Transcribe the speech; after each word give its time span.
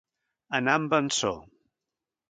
Anar 0.59 0.79
en 0.81 0.89
vençó. 0.95 1.33